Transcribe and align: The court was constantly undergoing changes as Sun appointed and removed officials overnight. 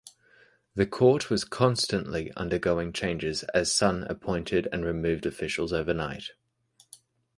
The 0.73 0.87
court 0.87 1.29
was 1.29 1.43
constantly 1.43 2.31
undergoing 2.35 2.91
changes 2.91 3.43
as 3.53 3.71
Sun 3.71 4.05
appointed 4.09 4.67
and 4.73 4.83
removed 4.83 5.27
officials 5.27 5.71
overnight. 5.71 6.31